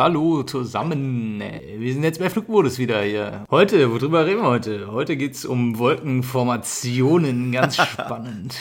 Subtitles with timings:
[0.00, 1.40] hallo zusammen.
[1.40, 3.44] Wir sind jetzt bei Flugmodus wieder hier.
[3.50, 4.90] Heute, worüber reden wir heute?
[4.90, 8.56] Heute geht es um Wolkenformationen, ganz spannend.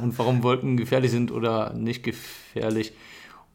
[0.00, 2.92] Und warum Wolken gefährlich sind oder nicht gefährlich.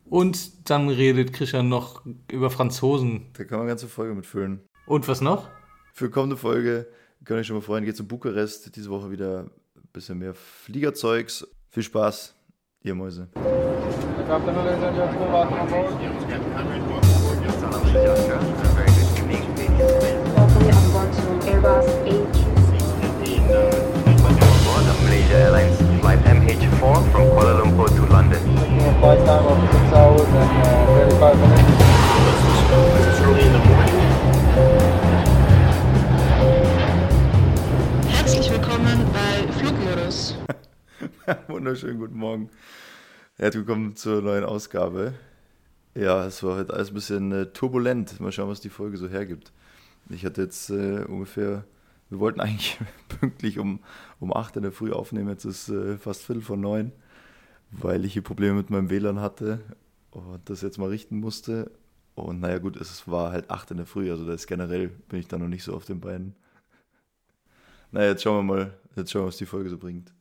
[0.04, 3.28] Und dann redet Christian noch über Franzosen.
[3.32, 4.60] Da kann man eine ganze Folge mitfüllen.
[4.86, 5.48] Und was noch?
[5.94, 6.86] Für kommende Folge,
[7.24, 8.76] könnt ihr euch schon mal freuen, geht es um Bukarest.
[8.76, 9.46] Diese Woche wieder
[9.78, 11.48] ein bisschen mehr Fliegerzeugs.
[11.70, 12.36] Viel Spaß,
[12.84, 13.30] ihr Mäuse.
[25.36, 28.40] Airlines flight MH4 from Kuala Lumpur to London.
[29.00, 30.86] flight time of 6 hours and uh,
[31.20, 31.96] 35 minutes.
[38.08, 40.38] Herzlich willkommen bei Flugmodus.
[41.48, 42.50] Wunderschönen guten Morgen.
[43.38, 45.14] Herzlich willkommen zur neuen Ausgabe.
[45.96, 48.20] Ja, es war heute alles ein bisschen äh, turbulent.
[48.20, 49.54] Mal schauen, was die Folge so hergibt.
[50.10, 51.64] Ich hatte jetzt äh, ungefähr,
[52.10, 53.80] wir wollten eigentlich pünktlich um,
[54.20, 55.30] um 8 in der Früh aufnehmen.
[55.30, 56.92] Jetzt ist äh, fast Viertel vor neun,
[57.72, 59.62] weil ich hier Probleme mit meinem WLAN hatte
[60.12, 61.72] und das jetzt mal richten musste.
[62.14, 65.20] Und naja, gut, es war halt 8 in der Früh, also da ist generell, bin
[65.20, 66.36] ich da noch nicht so auf den Beinen.
[67.92, 70.12] Naja, jetzt schauen wir mal, jetzt schauen wir, was die Folge so bringt.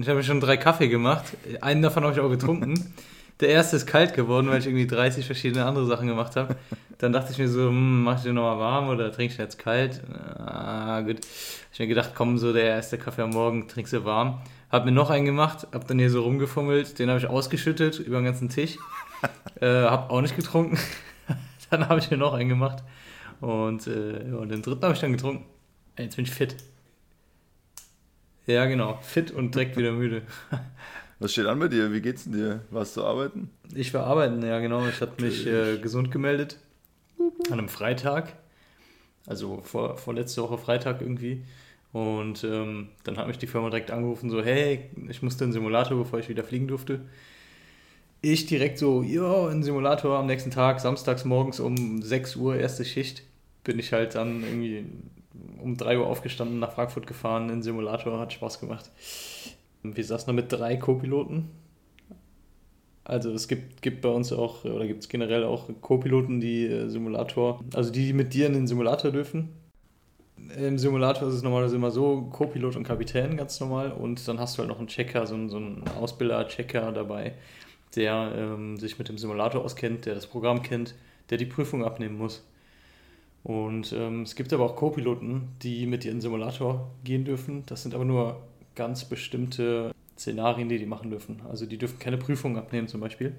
[0.00, 1.36] Ich habe mir schon drei Kaffee gemacht.
[1.60, 2.94] Einen davon habe ich auch getrunken.
[3.42, 6.54] Der erste ist kalt geworden, weil ich irgendwie 30 verschiedene andere Sachen gemacht habe.
[6.98, 9.58] Dann dachte ich mir so, hm, mach ich den nochmal warm oder trinkst du jetzt
[9.58, 10.00] kalt?
[10.38, 11.18] Ah, gut.
[11.72, 14.40] Ich mir gedacht, komm, so der erste Kaffee am Morgen, trinkst du warm.
[14.70, 18.18] Hab mir noch einen gemacht, hab dann hier so rumgefummelt, den habe ich ausgeschüttet über
[18.20, 18.78] den ganzen Tisch.
[19.60, 20.78] äh, hab auch nicht getrunken.
[21.70, 22.84] dann habe ich mir noch einen gemacht.
[23.40, 25.44] Und, äh, und den dritten habe ich dann getrunken.
[25.98, 26.54] Jetzt bin ich fit.
[28.46, 29.00] Ja, genau.
[29.02, 30.22] Fit und direkt wieder müde.
[31.22, 31.92] Was steht an bei dir?
[31.92, 32.62] Wie geht's denn dir?
[32.70, 33.48] Warst du arbeiten?
[33.72, 34.88] Ich war arbeiten, ja genau.
[34.88, 36.58] Ich habe mich äh, gesund gemeldet.
[37.48, 38.32] An einem Freitag.
[39.28, 41.44] Also vor, vorletzte Woche Freitag irgendwie.
[41.92, 45.52] Und ähm, dann hat mich die Firma direkt angerufen, so, hey, ich musste in den
[45.52, 47.02] Simulator, bevor ich wieder fliegen durfte.
[48.20, 52.56] Ich direkt so, ja, in den Simulator am nächsten Tag, samstags morgens um 6 Uhr,
[52.56, 53.22] erste Schicht,
[53.62, 54.86] bin ich halt dann irgendwie
[55.60, 58.90] um 3 Uhr aufgestanden, nach Frankfurt gefahren, in den Simulator, hat Spaß gemacht.
[59.82, 61.50] Wir saßen da mit drei Co-Piloten.
[63.04, 66.88] Also es gibt, gibt bei uns auch, oder gibt es generell auch Co-Piloten, die äh,
[66.88, 69.48] Simulator, also die, die mit dir in den Simulator dürfen.
[70.56, 74.56] Im Simulator ist es normalerweise immer so, Co-Pilot und Kapitän ganz normal und dann hast
[74.56, 77.34] du halt noch einen Checker, so einen, so einen Ausbilder-Checker dabei,
[77.96, 80.94] der ähm, sich mit dem Simulator auskennt, der das Programm kennt,
[81.30, 82.44] der die Prüfung abnehmen muss.
[83.44, 87.64] Und ähm, es gibt aber auch Co-Piloten, die mit dir in den Simulator gehen dürfen.
[87.66, 88.40] Das sind aber nur
[88.74, 91.42] ganz bestimmte Szenarien, die die machen dürfen.
[91.48, 93.34] Also die dürfen keine Prüfung abnehmen zum Beispiel.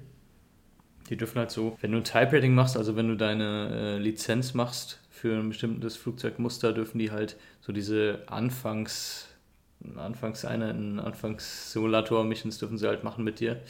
[1.08, 4.54] Die dürfen halt so, wenn du ein Type-Rating machst, also wenn du deine äh, Lizenz
[4.54, 9.28] machst für ein bestimmtes Flugzeugmuster, dürfen die halt so diese Anfangs,
[9.96, 13.60] Anfangseinheiten, Anfangs-Simulator-Missions dürfen sie halt machen mit dir.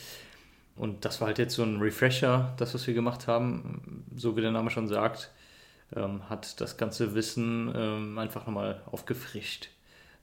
[0.77, 4.05] Und das war halt jetzt so ein Refresher, das, was wir gemacht haben.
[4.17, 5.31] So wie der Name schon sagt,
[5.95, 9.71] ähm, hat das ganze Wissen ähm, einfach nochmal aufgefrischt.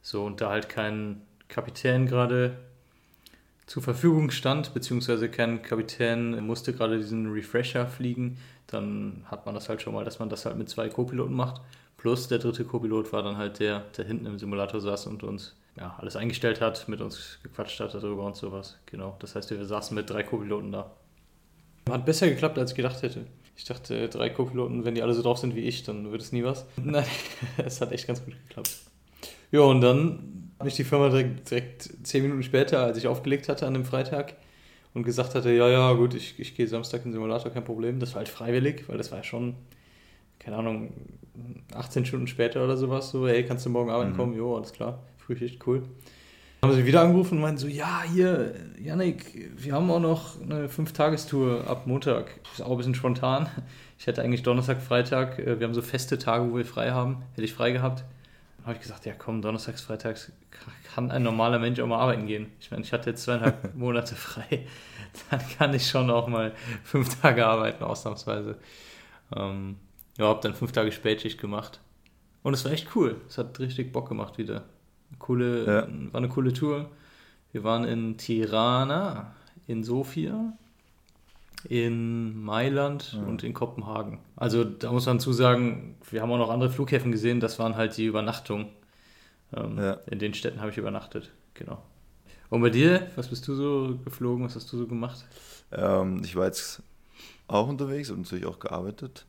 [0.02, 2.56] So, und da halt kein Kapitän gerade
[3.66, 9.68] zur Verfügung stand, beziehungsweise kein Kapitän musste gerade diesen Refresher fliegen, dann hat man das
[9.68, 11.62] halt schon mal, dass man das halt mit zwei Co-Piloten macht.
[11.96, 15.54] Plus der dritte Co-Pilot war dann halt der, der hinten im Simulator saß und uns
[15.76, 18.78] ja, alles eingestellt hat, mit uns gequatscht hat darüber und sowas.
[18.86, 20.90] Genau, das heißt, wir saßen mit drei Co-Piloten da.
[21.88, 23.26] Hat besser geklappt, als ich gedacht hätte.
[23.56, 26.32] Ich dachte, drei Co-Piloten, wenn die alle so drauf sind wie ich, dann wird es
[26.32, 26.66] nie was.
[26.76, 27.06] Nein,
[27.58, 28.70] es hat echt ganz gut geklappt.
[29.50, 33.48] Ja, und dann habe ich die Firma direkt, direkt zehn Minuten später, als ich aufgelegt
[33.48, 34.34] hatte an dem Freitag
[34.94, 37.98] und gesagt hatte, ja, ja, gut, ich, ich gehe Samstag in den Simulator, kein Problem.
[37.98, 39.54] Das war halt freiwillig, weil das war ja schon,
[40.38, 40.92] keine Ahnung,
[41.74, 43.10] 18 Stunden später oder sowas.
[43.10, 44.16] So, hey, kannst du morgen arbeiten Mhm.
[44.16, 44.36] kommen?
[44.36, 45.82] Jo, alles klar, Frühschicht, cool.
[46.60, 50.40] Dann haben sie wieder angerufen und meinten so, ja, hier, Yannick, wir haben auch noch
[50.40, 52.40] eine Fünf-Tagestour ab Montag.
[52.44, 53.48] Das ist auch ein bisschen spontan.
[53.98, 57.22] Ich hätte eigentlich Donnerstag, Freitag, äh, wir haben so feste Tage, wo wir frei haben,
[57.32, 58.04] hätte ich frei gehabt.
[58.64, 60.32] Habe ich gesagt, ja komm, Donnerstags, Freitags
[60.94, 62.52] kann ein normaler Mensch auch mal arbeiten gehen.
[62.60, 64.66] Ich meine, ich hatte jetzt zweieinhalb Monate frei.
[65.30, 66.52] Dann kann ich schon auch mal
[66.84, 68.58] fünf Tage arbeiten, ausnahmsweise.
[69.34, 69.76] Ähm,
[70.18, 71.80] ja, habe dann fünf Tage Spätschicht gemacht.
[72.42, 73.20] Und es war echt cool.
[73.28, 74.64] Es hat richtig Bock gemacht wieder.
[75.18, 76.12] Coole, Ja.
[76.12, 76.90] War eine coole Tour.
[77.52, 79.34] Wir waren in Tirana,
[79.66, 80.52] in Sofia,
[81.68, 83.20] in Mailand Ja.
[83.22, 84.18] und in Kopenhagen.
[84.36, 87.76] Also da muss man zu sagen, wir haben auch noch andere Flughäfen gesehen, das waren
[87.76, 88.68] halt die Übernachtungen.
[89.54, 89.92] Ähm, Ja.
[90.10, 91.82] In den Städten habe ich übernachtet, genau.
[92.50, 95.24] Und bei dir, was bist du so geflogen, was hast du so gemacht?
[95.72, 96.82] Ähm, ich war jetzt
[97.48, 99.24] auch unterwegs und natürlich auch gearbeitet.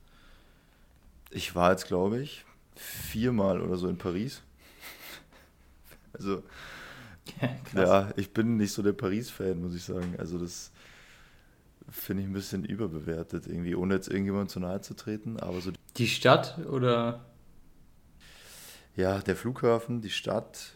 [1.31, 2.45] Ich war jetzt, glaube ich,
[2.75, 4.41] viermal oder so in Paris.
[6.15, 6.43] Also,
[7.75, 10.13] ja, ich bin nicht so der Paris-Fan, muss ich sagen.
[10.19, 10.71] Also, das
[11.93, 15.39] finde ich ein bisschen überbewertet, irgendwie, ohne jetzt irgendjemand zu nahe zu treten.
[15.39, 17.21] Aber so, Die Stadt oder
[18.95, 20.73] ja, der Flughafen, die Stadt,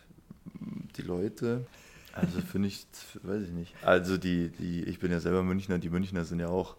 [0.96, 1.66] die Leute.
[2.14, 2.88] Also, finde ich,
[3.22, 3.74] weiß ich nicht.
[3.84, 6.76] Also, die, die, ich bin ja selber Münchner, die Münchner sind ja auch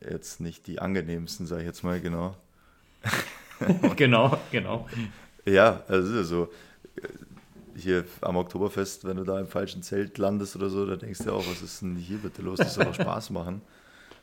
[0.00, 2.36] jetzt nicht die angenehmsten, sage ich jetzt mal genau.
[3.96, 4.88] genau, genau.
[5.44, 6.48] Ja, also so.
[7.76, 11.32] Hier am Oktoberfest, wenn du da im falschen Zelt landest oder so, da denkst du
[11.32, 12.58] auch, was ist denn hier bitte los?
[12.58, 13.62] Das soll doch Spaß machen.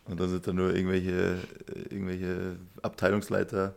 [0.06, 1.38] Und dann sind da nur irgendwelche,
[1.90, 3.76] irgendwelche Abteilungsleiter,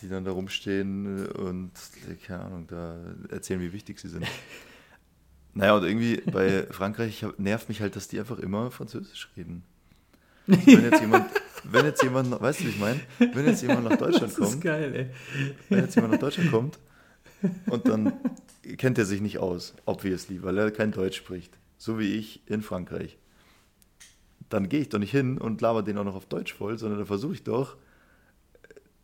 [0.00, 1.70] die dann da rumstehen und,
[2.26, 2.96] keine Ahnung, da
[3.30, 4.26] erzählen, wie wichtig sie sind.
[5.56, 9.62] Naja, und irgendwie bei Frankreich nervt mich halt, dass die einfach immer Französisch reden.
[10.48, 11.26] Also wenn jetzt jemand,
[11.62, 13.00] wenn jetzt jemand, weißt du, wie ich meine?
[13.20, 15.10] Wenn jetzt jemand nach Deutschland Das ist kommt, geil, ey.
[15.68, 16.80] wenn jetzt jemand nach Deutschland kommt
[17.66, 18.12] und dann
[18.76, 22.62] kennt er sich nicht aus, obviously, weil er kein Deutsch spricht, so wie ich in
[22.62, 23.18] Frankreich,
[24.48, 26.98] dann gehe ich doch nicht hin und laber den auch noch auf Deutsch voll, sondern
[26.98, 27.76] dann versuche ich doch,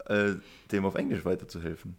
[0.06, 0.34] äh,
[0.72, 1.96] dem auf Englisch weiterzuhelfen.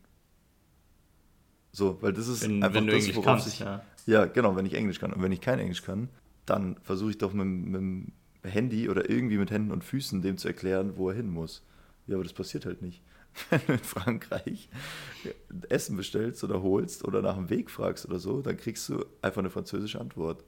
[1.72, 3.82] So, weil das ist Wenn, einfach wenn du das, Englisch kannst, sich, ja.
[4.06, 5.14] ja, genau, wenn ich Englisch kann.
[5.14, 6.10] Und wenn ich kein Englisch kann,
[6.46, 8.12] dann versuche ich doch mit, mit dem
[8.44, 11.64] Handy oder irgendwie mit Händen und Füßen dem zu erklären, wo er hin muss.
[12.08, 13.02] Ja, aber das passiert halt nicht.
[13.50, 14.70] Wenn du in Frankreich
[15.70, 19.40] Essen bestellst oder holst oder nach dem Weg fragst oder so, dann kriegst du einfach
[19.40, 20.44] eine französische Antwort.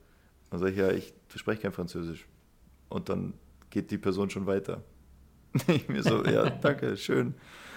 [0.50, 2.26] Dann sage ich, ja, ich spreche kein Französisch.
[2.88, 3.34] Und dann
[3.70, 4.82] geht die Person schon weiter.
[5.68, 7.34] Ich mir so, ja, danke, schön.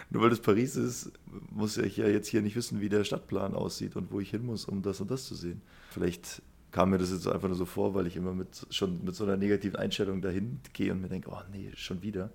[0.09, 1.12] Nur weil das Paris ist,
[1.51, 4.45] muss ich ja jetzt hier nicht wissen, wie der Stadtplan aussieht und wo ich hin
[4.45, 5.62] muss, um das und das zu sehen.
[5.92, 9.15] Vielleicht kam mir das jetzt einfach nur so vor, weil ich immer mit, schon mit
[9.15, 12.31] so einer negativen Einstellung dahin gehe und mir denke, oh nee, schon wieder.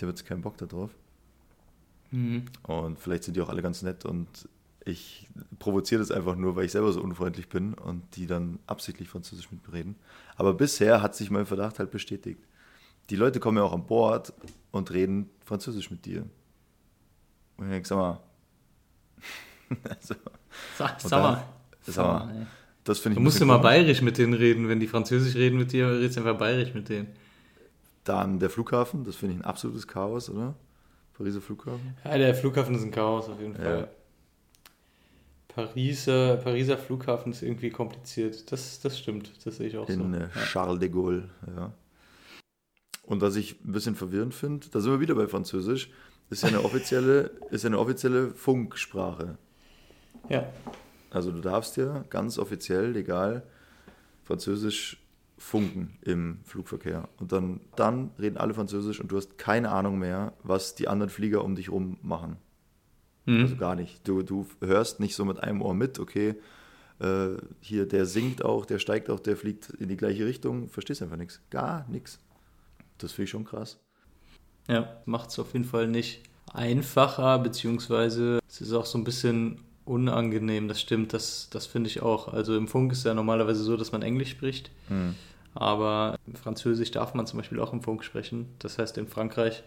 [0.00, 0.90] Der hat jetzt keinen Bock darauf.
[2.10, 2.46] Mhm.
[2.62, 4.48] Und vielleicht sind die auch alle ganz nett und
[4.84, 5.28] ich
[5.58, 9.50] provoziere das einfach nur, weil ich selber so unfreundlich bin und die dann absichtlich Französisch
[9.52, 9.96] mit mir reden.
[10.36, 12.40] Aber bisher hat sich mein Verdacht halt bestätigt.
[13.10, 14.32] Die Leute kommen ja auch an Bord
[14.70, 16.22] und reden Französisch mit dir.
[17.56, 18.20] Und ich denke, sag mal,
[19.88, 20.14] also,
[20.76, 21.44] Sag, sag mal.
[21.82, 22.46] sag mal, ey.
[22.84, 24.68] das finde ich Du musst immer bayerisch mit denen reden.
[24.68, 27.08] Wenn die Französisch reden mit dir, redest du einfach bayerisch mit denen.
[28.04, 30.54] Dann der Flughafen, das finde ich ein absolutes Chaos, oder?
[31.20, 31.94] Pariser Flughafen.
[32.02, 33.60] Ja, der Flughafen ist ein Chaos auf jeden Ja.
[33.62, 33.88] Fall.
[35.48, 38.50] Pariser, Pariser Flughafen ist irgendwie kompliziert.
[38.52, 40.16] Das, das stimmt, das sehe ich auch in so.
[40.18, 40.28] äh, Ja.
[40.46, 41.72] Charles de Gaulle, ja.
[43.04, 45.90] Und was ich ein bisschen verwirrend finde, da sind wir wieder bei Französisch,
[46.30, 49.36] ist ja eine offizielle, ist ja eine offizielle Funksprache.
[50.28, 50.46] ja.
[51.12, 53.42] Also du darfst ja ganz offiziell, legal,
[54.22, 54.96] Französisch
[55.40, 57.08] funken im Flugverkehr.
[57.16, 61.08] Und dann, dann reden alle Französisch und du hast keine Ahnung mehr, was die anderen
[61.08, 62.36] Flieger um dich rum machen.
[63.24, 63.40] Mhm.
[63.40, 64.06] Also gar nicht.
[64.06, 66.34] Du, du hörst nicht so mit einem Ohr mit, okay,
[67.00, 71.02] äh, hier der singt auch, der steigt auch, der fliegt in die gleiche Richtung, verstehst
[71.02, 71.40] einfach nichts.
[71.48, 72.18] Gar nichts.
[72.98, 73.80] Das finde ich schon krass.
[74.68, 76.22] Ja, macht es auf jeden Fall nicht
[76.52, 82.00] einfacher, beziehungsweise es ist auch so ein bisschen unangenehm, das stimmt, das, das finde ich
[82.02, 82.32] auch.
[82.32, 84.70] Also im Funk ist ja normalerweise so, dass man Englisch spricht,
[85.54, 88.46] aber Französisch darf man zum Beispiel auch im Funk sprechen.
[88.60, 89.62] Das heißt, in Frankreich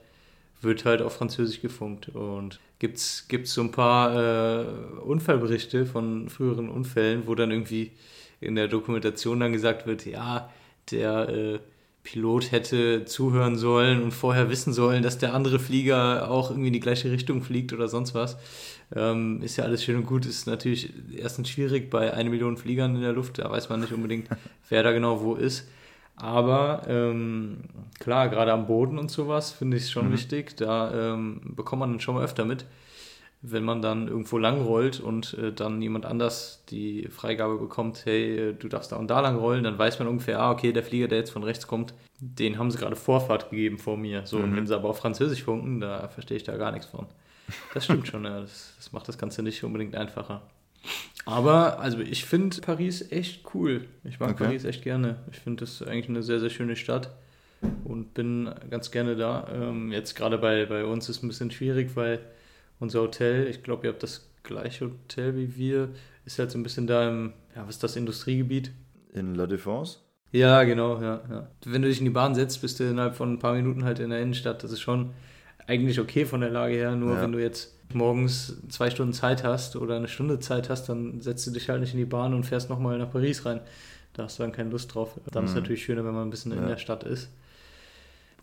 [0.62, 4.66] wird halt auf Französisch gefunkt und gibt's gibt's so ein paar äh,
[5.04, 7.92] Unfallberichte von früheren Unfällen, wo dann irgendwie
[8.40, 10.50] in der Dokumentation dann gesagt wird, ja,
[10.92, 11.60] der äh,
[12.04, 16.74] Pilot hätte zuhören sollen und vorher wissen sollen, dass der andere Flieger auch irgendwie in
[16.74, 18.38] die gleiche Richtung fliegt oder sonst was.
[18.96, 22.96] Ähm, ist ja alles schön und gut, ist natürlich erstens schwierig bei eine Million Fliegern
[22.96, 24.28] in der Luft, da weiß man nicht unbedingt,
[24.70, 25.68] wer da genau wo ist.
[26.16, 27.62] Aber ähm,
[28.00, 30.56] klar, gerade am Boden und sowas finde ich es schon wichtig.
[30.58, 32.66] Da ähm, bekommt man dann schon mal öfter mit,
[33.46, 38.50] wenn man dann irgendwo lang rollt und äh, dann jemand anders die Freigabe bekommt, hey,
[38.50, 40.82] äh, du darfst da und da lang rollen, dann weiß man ungefähr, ah, okay, der
[40.82, 44.26] Flieger, der jetzt von rechts kommt, den haben sie gerade Vorfahrt gegeben vor mir.
[44.26, 47.06] So, und wenn sie aber auf Französisch funken, da verstehe ich da gar nichts von.
[47.74, 48.40] Das stimmt schon, ja.
[48.40, 50.42] Das, das macht das Ganze nicht unbedingt einfacher.
[51.26, 53.86] Aber, also ich finde Paris echt cool.
[54.06, 54.46] Ich mag Okay.
[54.46, 55.18] Paris echt gerne.
[55.32, 57.10] Ich finde das eigentlich eine sehr, sehr schöne Stadt
[57.84, 59.48] und bin ganz gerne da.
[59.54, 62.20] Ähm, jetzt gerade bei, bei uns ist es ein bisschen schwierig, weil
[62.80, 65.90] unser Hotel, ich glaube, ihr habt das gleiche Hotel wie wir,
[66.26, 68.72] ist halt so ein bisschen da im, ja, was ist das, Industriegebiet?
[69.14, 69.98] In La Défense?
[70.32, 71.48] Ja, genau, ja, ja.
[71.66, 74.00] Wenn du dich in die Bahn setzt, bist du innerhalb von ein paar Minuten halt
[74.00, 74.64] in der Innenstadt.
[74.64, 75.12] Das ist schon
[75.68, 76.96] eigentlich okay von der Lage her.
[76.96, 77.22] Nur Ja.
[77.22, 81.46] wenn du jetzt morgens zwei Stunden Zeit hast oder eine Stunde Zeit hast, dann setzt
[81.46, 83.62] du dich halt nicht in die Bahn und fährst nochmal nach Paris rein.
[84.14, 85.20] Da hast du dann keine Lust drauf.
[85.32, 85.62] Dann ist es Mhm.
[85.62, 86.68] natürlich schöner, wenn man ein bisschen in Ja.
[86.68, 87.30] der Stadt ist.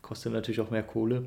[0.03, 1.25] kostet natürlich auch mehr Kohle.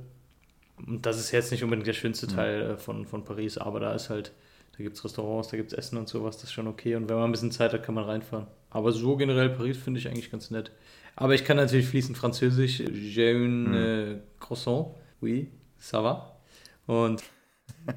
[0.77, 2.31] Und das ist jetzt nicht unbedingt der schönste Mhm.
[2.31, 4.33] Teil äh, von, von Paris, aber da ist halt,
[4.77, 6.95] da gibt es Restaurants, da gibt es Essen und sowas, das ist schon okay.
[6.95, 8.47] Und wenn man ein bisschen Zeit hat, kann man reinfahren.
[8.69, 10.71] Aber so generell Paris finde ich eigentlich ganz nett.
[11.15, 12.79] Aber ich kann natürlich fließend Französisch.
[12.81, 13.73] J'ai un Mhm.
[13.75, 14.95] äh, croissant.
[15.21, 16.39] Oui, ça va.
[16.87, 17.23] Und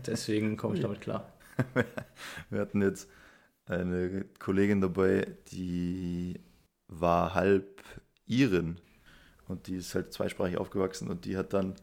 [0.07, 1.33] deswegen komme ich damit klar.
[2.51, 3.09] Wir hatten jetzt
[3.65, 6.39] eine Kollegin dabei, die
[6.89, 7.83] war halb
[8.27, 8.77] Irin
[9.49, 11.75] und die ist halt zweisprachig aufgewachsen und die hat dann,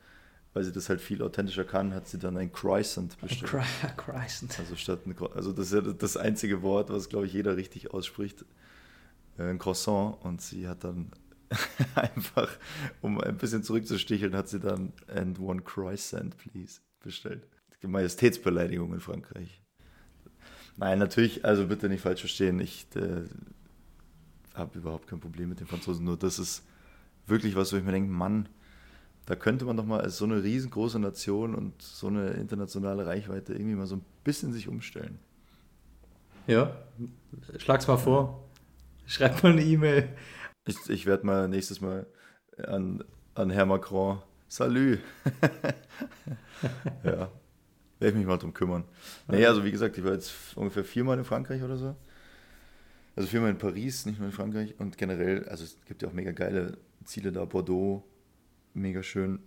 [0.54, 3.52] weil sie das halt viel authentischer kann, hat sie dann ein Croissant bestellt.
[3.98, 4.56] Croissant.
[4.60, 7.92] Also statt ein also das ist ja das einzige Wort, was glaube ich jeder richtig
[7.92, 8.46] ausspricht.
[9.38, 11.12] Äh, Ein Croissant und sie hat dann
[11.96, 12.50] einfach,
[13.02, 17.48] um ein bisschen zurückzusticheln, hat sie dann and one croissant, please, bestellt.
[17.88, 19.62] Majestätsbeleidigung in Frankreich.
[20.78, 22.60] Nein, natürlich, also bitte nicht falsch verstehen.
[22.60, 23.24] Ich äh,
[24.54, 26.06] habe überhaupt kein Problem mit den Franzosen.
[26.06, 26.64] Nur das ist
[27.28, 28.50] wirklich was, wo ich mir denke, Mann,
[29.26, 33.54] da könnte man doch mal als so eine riesengroße Nation und so eine internationale Reichweite
[33.54, 35.20] irgendwie mal so ein bisschen sich umstellen.
[36.48, 36.76] Ja,
[37.58, 38.44] schlag's mal vor.
[39.06, 40.10] Schreib mal eine E-Mail.
[40.66, 42.06] Ich, ich werde mal nächstes Mal
[42.58, 43.04] an,
[43.36, 45.00] an Herr Macron, Salü.
[47.04, 47.32] ja,
[48.00, 48.84] werde ich mich mal drum kümmern.
[49.28, 51.96] Nee, also wie gesagt, ich war jetzt ungefähr viermal in Frankreich oder so.
[53.16, 54.76] Also viermal in Paris, nicht nur in Frankreich.
[54.80, 57.46] Und generell, also es gibt ja auch mega geile Ziele da.
[57.46, 58.04] Bordeaux,
[58.74, 59.40] mega schön.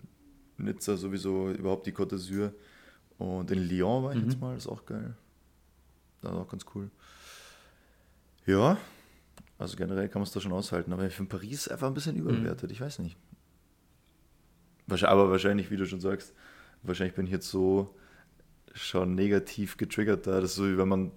[0.59, 2.52] Nizza sowieso, überhaupt die Côte d'Azur.
[3.18, 4.28] Und in Lyon war ich Mhm.
[4.30, 5.14] jetzt mal, ist auch geil.
[6.23, 6.90] Das ist auch ganz cool.
[8.47, 8.78] Ja,
[9.59, 10.92] also generell kann man es da schon aushalten.
[10.92, 12.71] Aber ich finde Paris einfach ein bisschen überbewertet.
[12.73, 13.16] Ich weiß nicht.
[14.88, 16.33] Aber wahrscheinlich, wie du schon sagst,
[16.83, 17.95] wahrscheinlich bin ich jetzt so
[18.73, 20.40] schon negativ getriggert da.
[20.40, 21.12] Das ist so, wie wenn man,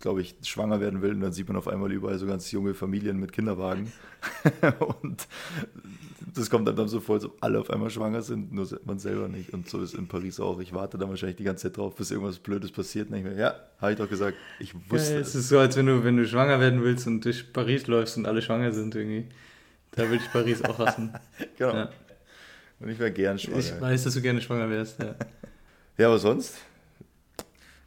[0.00, 2.74] glaube ich, schwanger werden will und dann sieht man auf einmal überall so ganz junge
[2.74, 3.92] Familien mit Kinderwagen.
[5.00, 5.26] und
[6.34, 9.28] das kommt dann so vor, als ob alle auf einmal schwanger sind, nur man selber
[9.28, 9.52] nicht.
[9.54, 10.60] Und so ist in Paris auch.
[10.60, 13.08] Ich warte dann wahrscheinlich die ganze Zeit drauf, bis irgendwas Blödes passiert.
[13.08, 15.28] Und denke mir, ja, habe ich doch gesagt, ich wusste Ja, es.
[15.28, 18.18] es ist so, als wenn du, wenn du schwanger werden willst und durch Paris läufst
[18.18, 19.26] und alle schwanger sind irgendwie.
[19.92, 21.12] Da würde ich Paris auch hassen.
[21.56, 21.74] Genau.
[21.74, 21.90] Ja.
[22.80, 23.58] Und ich wäre gern schwanger.
[23.58, 25.00] Ich weiß, dass du gerne schwanger wärst.
[25.02, 25.14] Ja.
[25.98, 26.58] Ja, aber sonst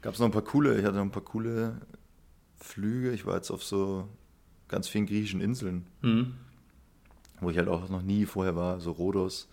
[0.02, 1.80] gab es noch ein paar coole, ich hatte noch ein paar coole
[2.60, 3.12] Flüge.
[3.12, 4.08] Ich war jetzt auf so
[4.68, 6.36] ganz vielen griechischen Inseln, Mhm.
[7.42, 8.80] wo ich halt auch noch nie vorher war.
[8.80, 9.50] So Rhodos,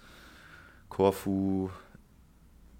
[0.88, 1.70] Korfu,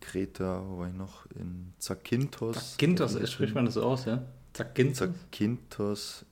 [0.01, 1.27] Kreta, wo war ich noch?
[1.35, 2.77] In Zakynthos.
[2.77, 4.23] Gintos, spricht man das so aus, ja?
[4.53, 4.99] Zakynthos?
[5.31, 6.25] Zakynthos.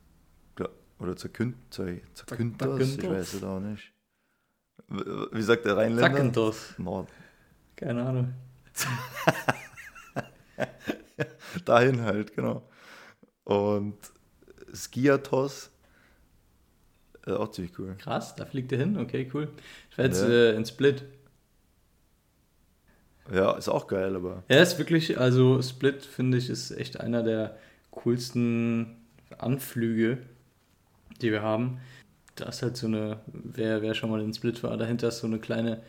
[1.01, 3.19] Oder Zakyn- Zay- Zakynthos, ich Zakynthos?
[3.19, 3.93] weiß es auch nicht.
[4.89, 6.09] Wie sagt der Rheinländer?
[6.11, 6.75] Zakynthos.
[6.79, 7.09] Nord.
[7.75, 8.33] Keine Ahnung.
[11.65, 12.69] Dahin halt, genau.
[13.45, 13.97] Und
[14.75, 15.71] Skiathos,
[17.27, 17.95] äh, auch ziemlich cool.
[17.99, 18.99] Krass, da fliegt er hin.
[18.99, 19.49] Okay, cool.
[19.91, 20.29] Ich war jetzt Ja.
[20.29, 21.05] äh, in Split.
[23.33, 27.23] Ja, ist auch geil, aber Ja, ist wirklich, also Split finde ich ist echt einer
[27.23, 27.57] der
[27.91, 28.97] coolsten
[29.39, 30.19] Anflüge,
[31.23, 31.81] die wir haben.
[32.35, 35.27] Da ist halt so eine, wer, wer schon mal in Split war, dahinter ist so
[35.27, 35.81] eine kleine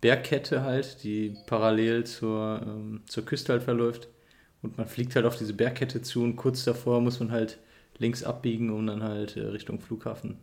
[0.00, 4.08] Bergkette halt, die parallel zur, ähm, zur Küste halt verläuft.
[4.66, 7.58] Und man fliegt halt auf diese Bergkette zu und kurz davor muss man halt
[7.98, 10.38] links abbiegen, um dann halt äh, Richtung Flughafen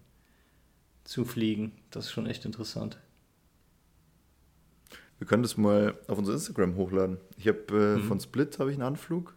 [1.03, 1.74] zu fliegen.
[1.92, 2.98] Das ist schon echt interessant.
[5.20, 7.18] wir können das mal auf unser Instagram hochladen.
[7.38, 8.03] Ich habe äh, Mhm.
[8.08, 9.34] von Split habe ich einen Anflug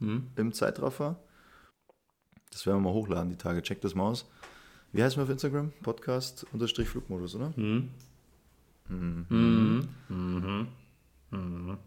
[0.00, 0.28] Hm?
[0.36, 1.18] im Zeitraffer.
[2.50, 3.62] Das werden wir mal hochladen die Tage.
[3.62, 4.26] Check das mal aus.
[4.92, 5.72] Wie heißen wir auf Instagram?
[5.82, 7.54] Podcast unterstrich Flugmodus, oder?
[7.56, 7.88] Hm?
[8.88, 9.26] Mhm.
[9.28, 9.88] Mhm.
[10.08, 10.68] Mhm.
[11.30, 11.78] Mhm.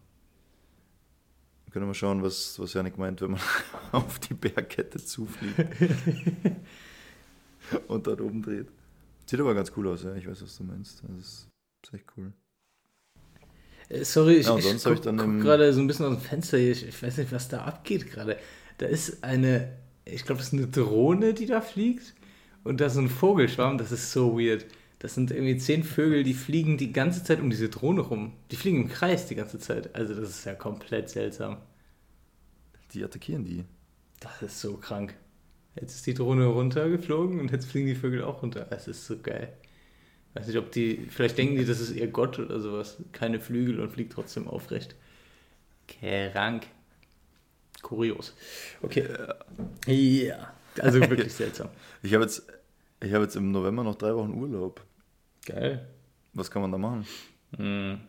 [1.77, 3.39] Können wir mal schauen, was, was Janik meint, wenn man
[3.91, 5.59] auf die Bergkette zufliegt.
[7.87, 8.65] und dort oben dreht.
[9.27, 10.15] Sieht aber ganz cool aus, ja.
[10.15, 11.03] Ich weiß, was du meinst.
[11.03, 11.47] Das ist,
[11.83, 12.33] ist echt cool.
[13.89, 16.71] Äh, Sorry, ich, Ja, ich ich guck, gerade so ein bisschen aus dem Fenster hier.
[16.71, 18.39] Ich, ich weiß nicht, was da abgeht gerade.
[18.79, 19.71] Da ist eine,
[20.03, 22.15] ich glaube, das ist eine Drohne, die da fliegt.
[22.63, 23.77] Und da ist so ein Vogelschwarm.
[23.77, 24.65] Das ist so weird.
[24.99, 28.33] Das sind irgendwie zehn Vögel, die fliegen die ganze Zeit um diese Drohne rum.
[28.51, 29.95] Die fliegen im Kreis die ganze Zeit.
[29.95, 31.57] Also das ist ja komplett seltsam.
[32.93, 33.63] Die attackieren die.
[34.19, 35.13] Das ist so krank.
[35.75, 38.67] Jetzt ist die Drohne runtergeflogen und jetzt fliegen die Vögel auch runter.
[38.71, 39.53] Es ist so geil.
[40.33, 42.97] Weiß nicht, ob die, vielleicht denken die, das ist ihr Gott oder sowas.
[43.11, 44.95] Keine Flügel und fliegt trotzdem aufrecht.
[45.87, 46.67] Krank.
[47.81, 48.35] Kurios.
[48.81, 49.07] Okay.
[49.85, 50.53] Ja.
[50.79, 51.69] Also wirklich seltsam.
[52.01, 52.47] Ich habe jetzt,
[53.01, 54.85] ich habe jetzt im November noch drei Wochen Urlaub.
[55.45, 55.87] Geil.
[56.33, 57.05] Was kann man da machen?
[57.55, 57.99] Hm.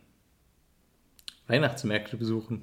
[1.47, 2.63] Weihnachtsmärkte besuchen.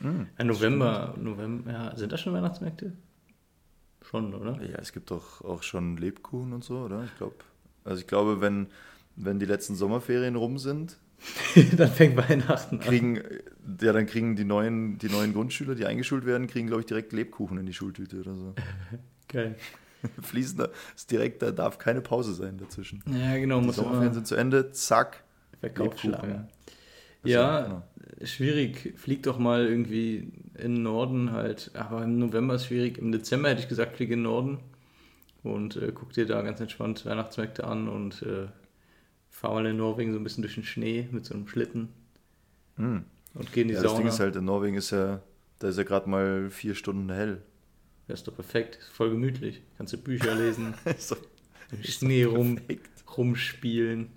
[0.00, 2.92] Hm, Ja, November, November, ja, sind das schon Weihnachtsmärkte?
[4.02, 4.60] Schon, oder?
[4.62, 7.04] Ja, es gibt doch auch schon Lebkuchen und so, oder?
[7.04, 7.36] Ich glaube,
[7.84, 8.68] also ich glaube, wenn
[9.18, 10.98] wenn die letzten Sommerferien rum sind,
[11.78, 12.80] dann fängt Weihnachten an.
[12.82, 13.22] kriegen,
[13.80, 17.14] ja, dann kriegen die neuen, die neuen Grundschüler, die eingeschult werden, kriegen, glaube ich, direkt
[17.14, 18.54] Lebkuchen in die Schultüte oder so.
[19.28, 19.56] Geil.
[20.22, 23.02] Fließender ist direkt, da darf keine Pause sein dazwischen.
[23.08, 25.24] Ja, genau, Die muss Sommerferien sind zu Ende, zack.
[25.60, 26.10] verkauft Lebkuchen.
[26.14, 26.48] schlagen.
[27.22, 27.82] Das Ja, genau.
[28.22, 28.94] schwierig.
[28.98, 31.70] Flieg doch mal irgendwie in den Norden halt.
[31.74, 32.98] Aber im November ist schwierig.
[32.98, 34.58] Im Dezember hätte ich gesagt, fliege in den Norden.
[35.42, 38.48] Und äh, guck dir da ganz entspannt Weihnachtsmärkte an und äh,
[39.30, 41.88] fahr mal in Norwegen so ein bisschen durch den Schnee mit so einem Schlitten.
[42.76, 43.04] Hm.
[43.34, 43.98] Und geh in die Ja, das Sauna.
[44.00, 45.20] Ding ist halt, in Norwegen ist ja,
[45.58, 47.42] da ist ja gerade mal vier Stunden hell.
[48.08, 48.76] Das ist doch perfekt.
[48.76, 49.62] Ist voll gemütlich.
[49.76, 51.16] Kannst du Bücher lesen, doch
[51.72, 52.60] im Schnee rum,
[53.16, 54.10] rumspielen.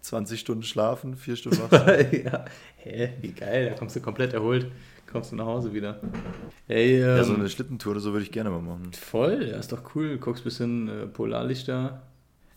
[0.00, 1.86] 20 Stunden schlafen, vier Stunden wach.
[2.12, 2.44] ja.
[2.76, 3.70] Hä, wie geil.
[3.70, 4.70] Da kommst du komplett erholt.
[5.10, 6.00] Kommst du nach Hause wieder.
[6.68, 8.92] Ey, ähm, ja, so eine Schlittentour oder so würde ich gerne mal machen.
[8.92, 10.18] Voll, ja, ist doch cool.
[10.18, 12.02] Guckst ein bisschen äh, Polarlichter.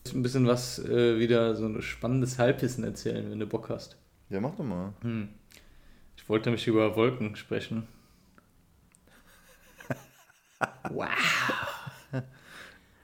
[0.04, 3.96] Ist ein bisschen was äh, wieder so ein spannendes Halbwissen erzählen, wenn du Bock hast.
[4.28, 4.92] Ja, mach doch mal.
[5.02, 5.28] Hm.
[6.16, 7.86] Ich wollte nämlich über Wolken sprechen.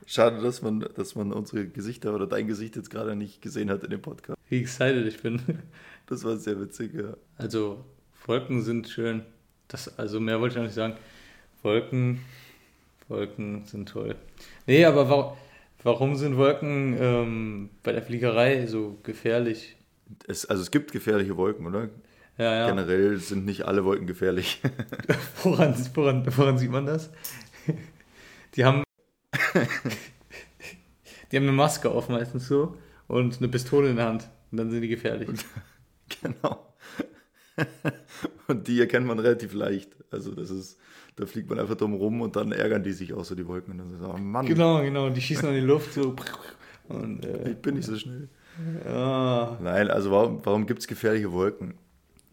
[0.07, 3.83] Schade, dass man, dass man unsere Gesichter oder dein Gesicht jetzt gerade nicht gesehen hat
[3.83, 4.39] in dem Podcast.
[4.49, 5.41] Wie excited ich bin.
[6.09, 7.17] Das war sehr witzig, ja.
[7.37, 7.85] Also,
[8.27, 9.23] Wolken sind schön.
[9.67, 10.95] Das, also, mehr wollte ich noch nicht sagen.
[11.65, 12.21] Wolken,
[13.09, 14.15] Wolken sind toll.
[14.69, 15.37] Nee, aber wa
[15.83, 19.77] warum sind Wolken ähm, bei der Fliegerei so gefährlich?
[20.29, 21.89] Es, also es gibt gefährliche Wolken, oder?
[22.39, 22.67] Ja, ja.
[22.69, 24.61] Generell sind nicht alle Wolken gefährlich.
[25.43, 27.11] Woran, woran, woran sieht man das?
[28.55, 28.83] Die haben,
[31.31, 34.29] die haben eine Maske auf meistens so und eine Pistole in der Hand.
[34.51, 35.29] Und dann sind die gefährlich.
[36.23, 36.75] genau.
[38.49, 39.91] Und die erkennt man relativ leicht.
[40.11, 40.79] Also das ist,
[41.17, 43.73] da fliegt man einfach drum rum und dann ärgern die sich auch so, die Wolken.
[43.73, 45.11] Und dann so, oh Mann, Genau, genau.
[45.11, 46.15] Die schießen in die Luft so.
[46.89, 48.29] Und, äh, ich bin nicht so schnell.
[48.85, 49.59] ja.
[49.61, 51.75] Nein, also warum, warum gibt es gefährliche Wolken?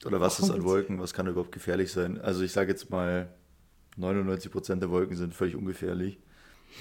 [0.06, 1.00] Oder was ist Warum an Wolken?
[1.00, 2.22] Was kann überhaupt gefährlich sein?
[2.22, 3.30] Also ich sage jetzt mal,
[4.00, 6.18] 99% der Wolken sind völlig ungefährlich.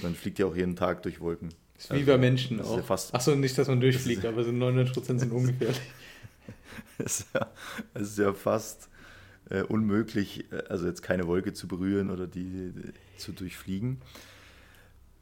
[0.03, 1.51] Man fliegt ja auch jeden Tag durch Wolken.
[1.79, 3.11] Ist wie bei Menschen das ist auch.
[3.11, 5.81] ja Achso, nicht, dass man durchfliegt, aber so 99% sind ungefährlich.
[6.99, 7.51] Es ist ja,
[7.95, 8.89] ist ja fast
[9.51, 14.01] äh, unmöglich, äh, also jetzt keine Wolke zu berühren oder die, die zu durchfliegen.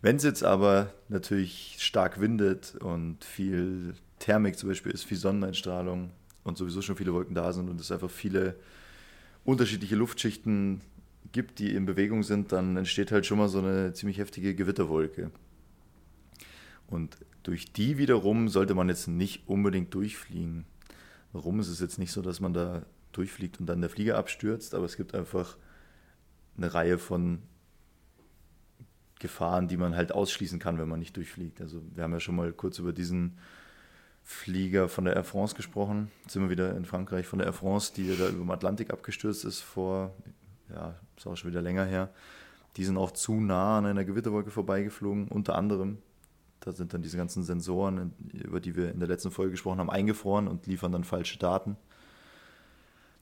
[0.02, 6.10] Wenn es jetzt aber natürlich stark windet und viel Thermik zum Beispiel ist, viel Sonneneinstrahlung
[6.44, 8.56] und sowieso schon viele Wolken da sind und es einfach viele
[9.44, 10.80] unterschiedliche Luftschichten
[11.32, 15.30] gibt, die in Bewegung sind, dann entsteht halt schon mal so eine ziemlich heftige Gewitterwolke.
[16.86, 20.66] Und durch die wiederum sollte man jetzt nicht unbedingt durchfliegen.
[21.32, 24.74] Warum ist es jetzt nicht so, dass man da durchfliegt und dann der Flieger abstürzt,
[24.74, 25.56] aber es gibt einfach
[26.56, 27.42] eine Reihe von
[29.18, 31.60] Gefahren, die man halt ausschließen kann, wenn man nicht durchfliegt.
[31.60, 33.38] Also wir haben ja schon mal kurz über diesen
[34.22, 36.10] Flieger von der Air France gesprochen.
[36.22, 38.90] Jetzt sind wir wieder in Frankreich von der Air France, die da über dem Atlantik
[38.90, 40.14] abgestürzt ist vor,
[40.74, 42.10] ja, ist auch schon wieder länger her.
[42.76, 45.98] Die sind auch zu nah an einer Gewitterwolke vorbeigeflogen, unter anderem.
[46.60, 49.90] Da sind dann diese ganzen Sensoren, über die wir in der letzten Folge gesprochen haben,
[49.90, 51.76] eingefroren und liefern dann falsche Daten.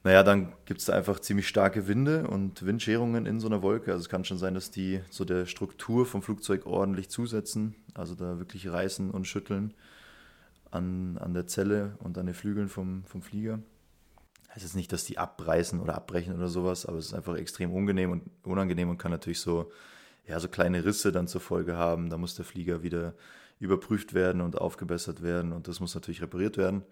[0.05, 3.93] Naja, dann gibt es da einfach ziemlich starke Winde und Windscherungen in so einer Wolke.
[3.93, 7.75] Also es kann schon sein, dass die so der Struktur vom Flugzeug ordentlich zusetzen.
[7.95, 9.75] Also da wirklich reißen und schütteln
[10.71, 13.61] an, an der Zelle und an den Flügeln vom, vom Flieger.
[14.55, 17.73] Heißt jetzt nicht, dass die abreißen oder abbrechen oder sowas, aber es ist einfach extrem
[17.73, 19.71] unangenehm und unangenehm und kann natürlich so,
[20.27, 22.11] ja, so kleine Risse dann zur Folge haben.
[22.11, 23.15] Da muss der Flieger wieder
[23.61, 26.85] überprüft werden und aufgebessert werden und das muss natürlich repariert werden.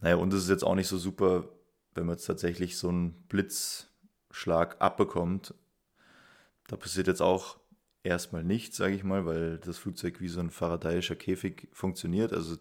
[0.00, 1.48] Naja, und es ist jetzt auch nicht so super,
[1.94, 5.54] wenn man jetzt tatsächlich so einen Blitzschlag abbekommt.
[6.66, 7.58] Da passiert jetzt auch
[8.02, 12.32] erstmal nichts, sage ich mal, weil das Flugzeug wie so ein faradayischer Käfig funktioniert.
[12.32, 12.56] Also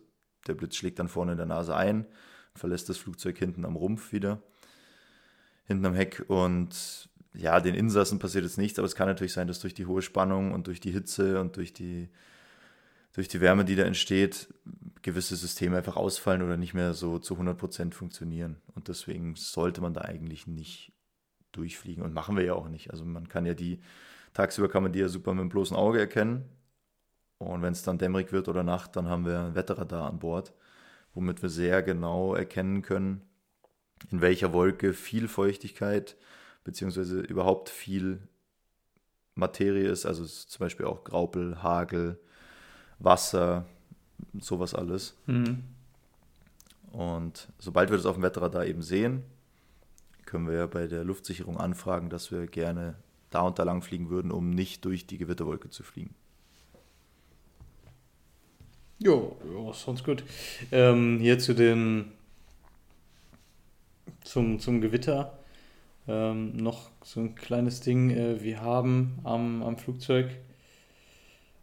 [0.47, 2.05] der Blitz schlägt dann vorne in der Nase ein,
[2.55, 4.41] verlässt das Flugzeug hinten am Rumpf wieder,
[5.65, 9.47] hinten am Heck und ja, den Insassen passiert jetzt nichts, aber es kann natürlich sein,
[9.47, 12.09] dass durch die hohe Spannung und durch die Hitze und durch die,
[13.13, 14.53] durch die Wärme, die da entsteht,
[15.01, 18.57] gewisse Systeme einfach ausfallen oder nicht mehr so zu 100% funktionieren.
[18.75, 20.91] Und deswegen sollte man da eigentlich nicht
[21.53, 22.91] durchfliegen und machen wir ja auch nicht.
[22.91, 23.79] Also man kann ja die,
[24.33, 26.45] tagsüber kann man die ja super mit dem bloßen Auge erkennen.
[27.37, 30.53] Und wenn es dann dämmerig wird oder Nacht, dann haben wir ein Wetterradar an Bord,
[31.13, 33.21] womit wir sehr genau erkennen können,
[34.09, 36.15] in welcher Wolke viel Feuchtigkeit
[36.63, 38.19] beziehungsweise überhaupt viel
[39.35, 40.05] Materie ist.
[40.05, 42.19] Also ist zum Beispiel auch Graupel, Hagel,
[42.99, 43.65] Wasser,
[44.39, 45.15] sowas alles.
[45.25, 45.63] Mhm.
[46.91, 49.23] Und sobald wir das auf dem Wetterradar eben sehen,
[50.25, 52.95] können wir ja bei der Luftsicherung anfragen, dass wir gerne
[53.29, 56.15] da und da lang fliegen würden, um nicht durch die Gewitterwolke zu fliegen.
[59.03, 60.23] Jo, jo sounds gut.
[60.71, 62.11] Ähm, hier zu den
[64.23, 65.39] zum, zum Gewitter
[66.07, 68.11] ähm, noch so ein kleines Ding.
[68.11, 70.29] Äh, wir haben am, am Flugzeug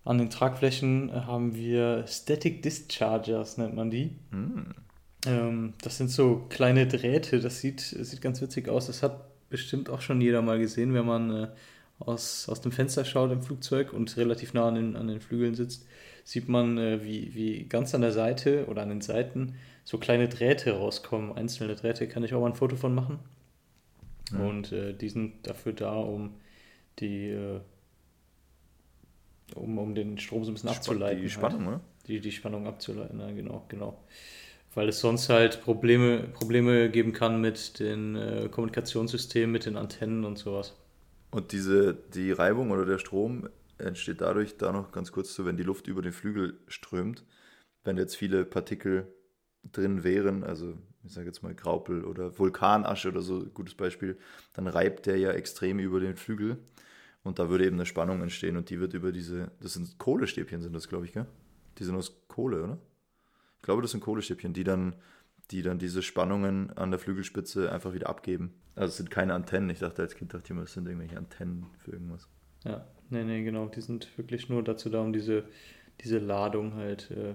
[0.05, 4.16] an den Tragflächen äh, haben wir Static Dischargers, nennt man die.
[5.27, 8.88] Ähm, das sind so kleine Drähte, das sieht, sieht ganz witzig aus.
[8.88, 11.48] Das hat bestimmt auch schon jeder mal gesehen, wenn man äh,
[11.99, 15.55] aus, aus dem Fenster schaut im Flugzeug und relativ nah an den, an den Flügeln
[15.55, 15.87] sitzt,
[16.25, 20.29] sieht man, äh, wie, wie ganz an der Seite oder an den Seiten so kleine
[20.29, 21.33] Drähte rauskommen.
[21.33, 23.19] Einzelne Drähte kann ich auch mal ein Foto von machen.
[24.39, 26.35] Und äh, die sind dafür da, um
[26.99, 27.61] die äh,
[29.55, 31.23] um, um den Strom so ein bisschen abzuleiten.
[31.23, 31.69] Die Spannung, halt.
[31.69, 31.81] oder?
[32.07, 33.99] Die, die Spannung abzuleiten, ja, genau, genau.
[34.75, 40.25] Weil es sonst halt Probleme, Probleme geben kann mit den äh, Kommunikationssystemen, mit den Antennen
[40.25, 40.75] und sowas.
[41.31, 45.57] Und diese, die Reibung oder der Strom entsteht dadurch, da noch ganz kurz so, wenn
[45.57, 47.25] die Luft über den Flügel strömt,
[47.85, 49.12] wenn jetzt viele Partikel
[49.64, 54.19] drin wären, also ich sage jetzt mal Graupel oder Vulkanasche oder so, gutes Beispiel,
[54.55, 56.59] dann reibt der ja extrem über den Flügel
[57.23, 60.62] und da würde eben eine Spannung entstehen und die wird über diese, das sind Kohlestäbchen
[60.62, 61.27] sind das, glaube ich, gell?
[61.79, 62.79] Die sind aus Kohle, oder?
[63.57, 64.95] Ich glaube, das sind Kohlestäbchen, die dann,
[65.51, 68.53] die dann diese Spannungen an der Flügelspitze einfach wieder abgeben.
[68.75, 69.71] Also es sind keine Antennen.
[69.71, 72.29] Ich dachte als Kind, dachte ich immer, es sind irgendwelche Antennen für irgendwas.
[72.65, 73.67] Ja, nee, nee, genau.
[73.67, 75.45] Die sind wirklich nur dazu da, um diese,
[76.01, 77.35] diese Ladung halt äh,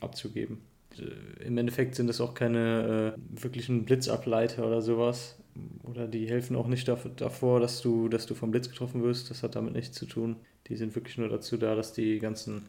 [0.00, 0.58] abzugeben.
[0.98, 5.38] Äh, Im Endeffekt sind das auch keine äh, wirklichen Blitzableiter oder sowas.
[5.82, 9.30] Oder die helfen auch nicht dav- davor, dass du, dass du vom Blitz getroffen wirst.
[9.30, 10.36] Das hat damit nichts zu tun.
[10.68, 12.66] Die sind wirklich nur dazu da, dass die ganzen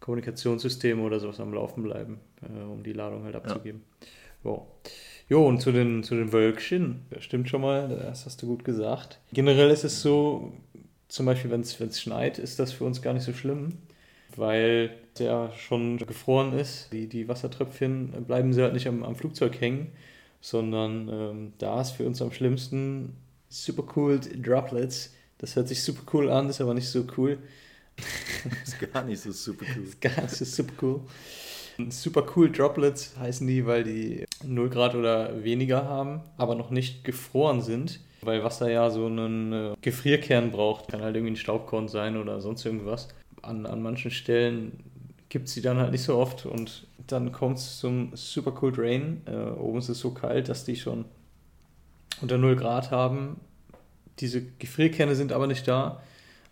[0.00, 3.82] Kommunikationssysteme oder sowas am Laufen bleiben, äh, um die Ladung halt abzugeben.
[4.46, 4.66] Jo.
[5.28, 8.64] Jo, und zu den, zu den Wölkchen, das stimmt schon mal, das hast du gut
[8.64, 9.18] gesagt.
[9.32, 10.52] Generell ist es so,
[11.08, 13.78] zum Beispiel, wenn es schneit, ist das für uns gar nicht so schlimm,
[14.36, 16.92] weil ja schon gefroren ist.
[16.92, 19.90] Die, die Wassertröpfchen bleiben sie halt nicht am, am Flugzeug hängen,
[20.40, 23.16] sondern ähm, da ist für uns am schlimmsten
[23.48, 25.12] Supercooled Droplets.
[25.38, 27.38] Das hört sich super cool an, ist aber nicht so cool.
[28.62, 29.86] Ist gar nicht so super cool.
[30.00, 31.00] Gar nicht so super cool.
[31.90, 37.04] Super cool Droplets heißen die, weil die 0 Grad oder weniger haben, aber noch nicht
[37.04, 40.88] gefroren sind, weil Wasser ja so einen äh, Gefrierkern braucht.
[40.88, 43.08] Kann halt irgendwie ein Staubkorn sein oder sonst irgendwas.
[43.42, 44.82] An, an manchen Stellen
[45.28, 48.78] gibt es die dann halt nicht so oft und dann kommt es zum Super Cold
[48.78, 49.22] Rain.
[49.26, 51.04] Äh, oben ist es so kalt, dass die schon
[52.20, 53.40] unter 0 Grad haben.
[54.18, 56.00] Diese Gefrierkerne sind aber nicht da,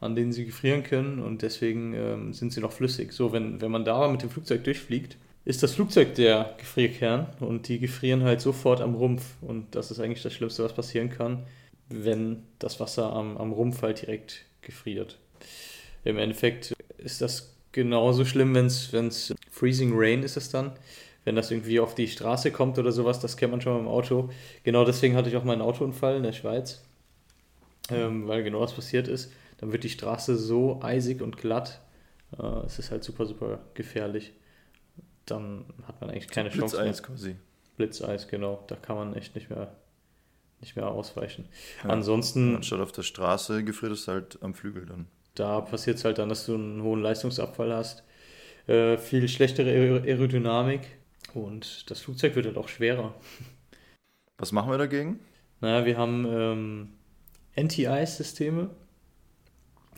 [0.04, 3.12] an denen sie gefrieren können und deswegen ähm, sind sie noch flüssig.
[3.12, 7.68] So, wenn, wenn man da mit dem Flugzeug durchfliegt, ist das Flugzeug der Gefrierkern und
[7.68, 11.44] die gefrieren halt sofort am Rumpf und das ist eigentlich das Schlimmste, was passieren kann,
[11.88, 15.18] wenn das Wasser am, am Rumpf halt direkt gefriert.
[16.04, 20.72] Im Endeffekt ist das genauso schlimm, wenn es Freezing Rain ist es dann,
[21.24, 24.28] wenn das irgendwie auf die Straße kommt oder sowas, das kennt man schon im Auto.
[24.64, 26.82] Genau deswegen hatte ich auch meinen Autounfall in der Schweiz,
[27.90, 29.32] ähm, weil genau das passiert ist.
[29.58, 31.80] Dann wird die Straße so eisig und glatt,
[32.38, 34.32] äh, es ist halt super, super gefährlich.
[35.26, 36.84] Dann hat man eigentlich keine Chance mehr.
[36.84, 37.36] Blitzeis quasi.
[37.76, 38.62] Blitzeis, genau.
[38.66, 39.74] Da kann man echt nicht mehr,
[40.60, 41.48] nicht mehr ausweichen.
[41.82, 41.90] Ja.
[41.90, 45.06] Ansonsten, Anstatt auf der Straße gefriert es halt am Flügel dann.
[45.34, 48.04] da passiert es halt dann, dass du einen hohen Leistungsabfall hast.
[48.66, 50.82] Äh, viel schlechtere Aer- Aerodynamik
[51.34, 53.14] und das Flugzeug wird halt auch schwerer.
[54.38, 55.20] Was machen wir dagegen?
[55.60, 56.88] Naja, wir haben ähm,
[57.56, 58.70] Anti-Ice-Systeme.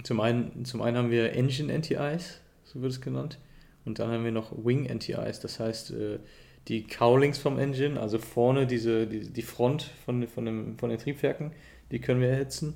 [0.02, 3.38] Zum einen, zum einen haben wir Engine Anti-Ice, so wird es genannt.
[3.84, 6.18] Und dann haben wir noch Wing Anti-Ice, das heißt, äh,
[6.68, 10.98] die Cowlings vom Engine, also vorne diese, die, die Front von, von, dem, von den
[10.98, 11.52] Triebwerken,
[11.90, 12.74] die können wir erhitzen,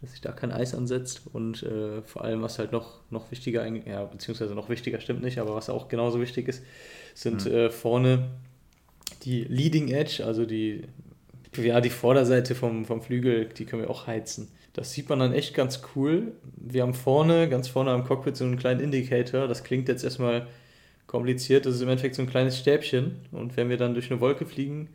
[0.00, 1.22] dass sich da kein Eis ansetzt.
[1.32, 5.38] Und äh, vor allem, was halt noch, noch wichtiger, ja, beziehungsweise noch wichtiger stimmt nicht,
[5.38, 6.62] aber was auch genauso wichtig ist,
[7.14, 8.28] sind äh, vorne
[9.24, 10.84] die Leading Edge, also die,
[11.56, 14.48] ja, die Vorderseite vom, vom Flügel, die können wir auch heizen.
[14.76, 16.32] Das sieht man dann echt ganz cool.
[16.56, 19.48] Wir haben vorne, ganz vorne am Cockpit so einen kleinen Indicator.
[19.48, 20.46] Das klingt jetzt erstmal
[21.06, 21.64] kompliziert.
[21.64, 23.16] Das ist im Endeffekt so ein kleines Stäbchen.
[23.32, 24.90] Und wenn wir dann durch eine Wolke fliegen,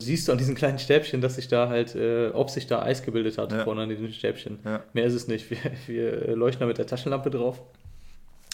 [0.00, 3.04] siehst du an diesem kleinen Stäbchen, dass sich da halt, äh, ob sich da Eis
[3.04, 3.62] gebildet hat Ja.
[3.62, 4.58] vorne an diesem Stäbchen.
[4.64, 4.82] Ja.
[4.92, 5.48] Mehr ist es nicht.
[5.50, 7.62] Wir, wir leuchten da mit der Taschenlampe drauf.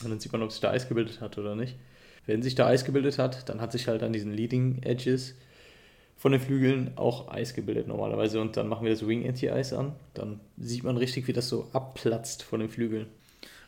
[0.04, 1.76] Und dann sieht man, ob sich da Eis gebildet hat oder nicht.
[2.26, 5.35] Wenn sich da Eis gebildet hat, dann hat sich halt an diesen Leading Edges
[6.18, 8.40] von den Flügeln auch Eis gebildet normalerweise.
[8.40, 9.94] Und dann machen wir das Wing Anti-Ice an.
[10.14, 13.07] Dann sieht man richtig, wie das so abplatzt von den Flügeln.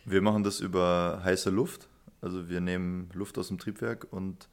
[0.04, 1.88] Wir machen das über heiße Luft.
[2.20, 4.48] Also wir nehmen Luft aus dem Triebwerk und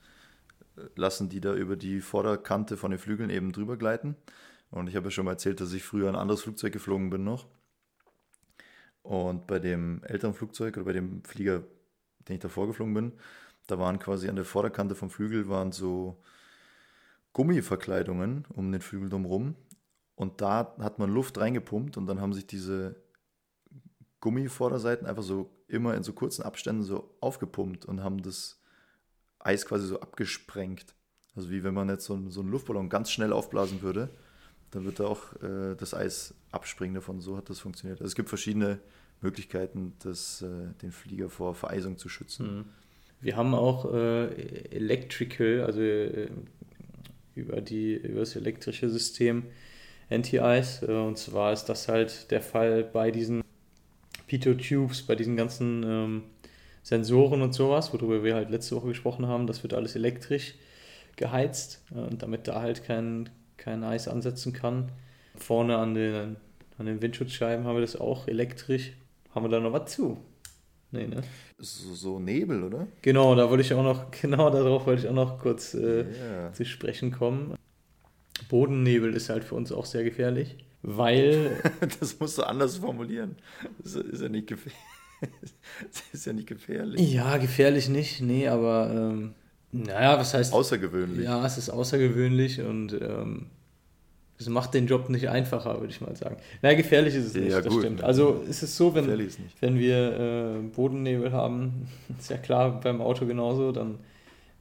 [0.78, 4.16] äh, lassen die da über die Vorderkante von den Flügeln eben drüber gleiten.
[4.70, 7.24] Und ich habe ja schon mal erzählt, dass ich früher ein anderes Flugzeug geflogen bin
[7.24, 7.48] noch.
[9.02, 11.64] Und bei dem älteren Flugzeug oder bei dem Flieger,
[12.28, 13.14] den ich davor geflogen bin,
[13.68, 16.18] Da waren quasi an der Vorderkante vom Flügel waren so
[17.38, 19.54] Gummiverkleidungen um den Flügel drumherum.
[20.16, 22.96] Und da hat man Luft reingepumpt und dann haben sich diese
[24.22, 28.60] Gummivorderseiten einfach so immer in so kurzen Abständen so aufgepumpt und haben das
[29.38, 30.96] Eis quasi so abgesprengt.
[31.36, 34.10] Also wie wenn man jetzt so, einen- so einen Luftballon ganz schnell aufblasen würde,
[34.72, 37.22] dann wird da auch äh, das Eis abspringen davon.
[37.22, 38.00] So hat das funktioniert.
[38.02, 38.80] Also es gibt verschiedene
[39.22, 42.66] Möglichkeiten, das, äh, den Flieger vor Vereisung zu schützen.
[43.22, 44.28] Wir haben auch äh,
[44.72, 46.30] Electrical, also äh,
[47.38, 49.44] über, die, über das elektrische System
[50.10, 50.86] Anti-Ice.
[50.86, 53.44] Äh, und zwar ist das halt der Fall bei diesen
[54.28, 56.24] Pitot-Tubes, bei diesen ganzen ähm,
[56.84, 59.48] Sensoren und sowas, worüber wir halt letzte Woche gesprochen haben.
[59.48, 60.56] Das wird alles elektrisch
[61.16, 64.92] geheizt, äh, und damit da halt kein, kein Eis ansetzen kann.
[65.36, 66.38] Vorne an den,
[66.78, 68.94] an den Windschutzscheiben haben wir das auch elektrisch.
[69.34, 70.18] Haben wir da noch was zu?
[70.92, 71.22] Nee, ne?
[71.58, 72.88] So, so Nebel, oder?
[73.02, 76.54] Genau, da wollte ich auch noch, genau darauf wollte ich auch noch kurz äh, Ja.
[76.54, 77.56] zu sprechen kommen.
[78.50, 81.58] Bodennebel ist halt für uns auch sehr gefährlich, weil,
[82.00, 83.36] Das musst du anders formulieren.
[83.80, 84.80] Das ist ja nicht gefährlich.
[85.92, 87.12] Das ist ja nicht gefährlich.
[87.12, 89.34] ja, gefährlich nicht, nee, aber ähm,
[89.72, 91.26] naja, was heißt, Außergewöhnlich.
[91.26, 93.48] ja, es ist außergewöhnlich und ähm,
[94.40, 96.38] es macht den Job nicht einfacher, würde ich mal sagen.
[96.62, 97.82] Naja, gefährlich ist es nicht, Ja, das gut.
[97.82, 98.04] stimmt.
[98.04, 99.08] Also es ist so, wenn,
[99.62, 101.88] wenn wir äh, Bodennebel haben,
[102.20, 103.98] ist ja klar, beim Auto genauso, dann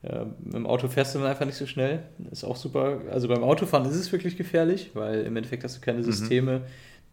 [0.01, 2.03] äh, dem Auto fährst du dann einfach nicht so schnell.
[2.31, 3.01] Ist auch super.
[3.11, 6.61] Also beim Autofahren ist es wirklich gefährlich, weil im Endeffekt hast du keine Systeme,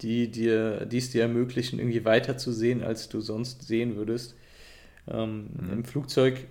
[0.01, 4.37] die dir, die es dir ermöglichen, irgendwie weiter zu sehen, als du sonst sehen würdest.
[5.07, 6.47] Ähm, Im Flugzeug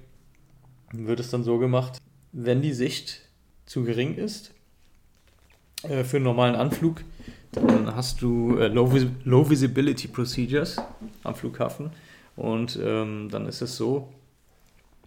[0.91, 1.97] wird es dann so gemacht,
[2.31, 3.21] wenn die Sicht
[3.65, 4.53] zu gering ist
[5.83, 7.01] äh, für einen normalen Anflug,
[7.51, 10.77] dann hast du äh, Low, Vis Low Visibility Procedures
[11.23, 11.91] am Flughafen
[12.35, 14.09] und ähm, dann ist es so,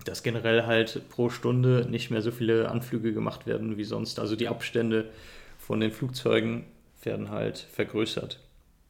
[0.04, 4.20] dass generell halt pro Stunde nicht mehr so viele Anflüge gemacht werden wie sonst.
[4.20, 5.10] Also die Abstände
[5.58, 6.64] von den Flugzeugen
[7.02, 8.38] werden halt vergrößert,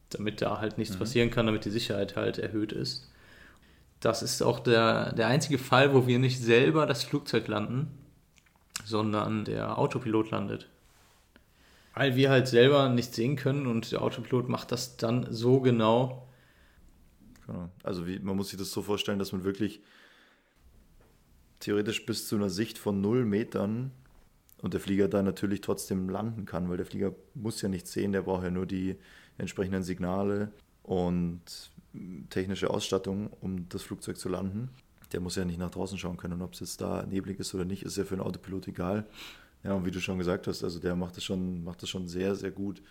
[0.09, 3.09] damit da halt nichts passieren kann, damit die Sicherheit halt erhöht ist.
[3.99, 7.87] Das ist auch der, der einzige Fall, wo wir nicht selber das Flugzeug landen,
[8.85, 10.67] sondern der Autopilot landet.
[11.97, 16.27] Weil wir halt selber nicht sehen können und der Autopilot macht das dann so genau.
[17.47, 17.71] Genau.
[17.81, 19.81] Also wie, man muss sich das so vorstellen, dass man wirklich
[21.59, 23.89] theoretisch bis zu einer Sicht von null Metern
[24.61, 28.11] und der Flieger da natürlich trotzdem landen kann, weil der Flieger muss ja nichts sehen,
[28.11, 28.97] der braucht ja nur die
[29.39, 30.51] entsprechenden Signale
[30.83, 31.41] und
[32.29, 34.69] technische Ausstattung, um das Flugzeug zu landen.
[35.13, 37.55] Der muss ja nicht nach draußen schauen können und ob es jetzt da neblig ist
[37.55, 39.07] oder nicht, ist ja für einen Autopilot egal.
[39.63, 42.07] Ja, und wie du schon gesagt hast, also der macht das schon, macht das schon
[42.07, 42.81] sehr, sehr gut.